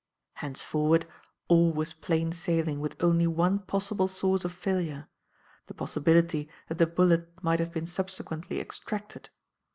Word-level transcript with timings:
Henceforward, 0.33 1.05
all 1.47 1.71
was 1.71 1.93
plain 1.93 2.31
sailing 2.31 2.79
with 2.79 2.95
only 3.03 3.27
one 3.27 3.59
possible 3.59 4.07
source 4.07 4.43
of 4.43 4.51
failure; 4.51 5.07
the 5.67 5.75
possibility 5.75 6.49
that 6.69 6.79
the 6.79 6.87
bullet 6.87 7.31
might 7.43 7.59
have 7.59 7.71
been 7.71 7.85
subsequently 7.85 8.59
extracted. 8.59 9.29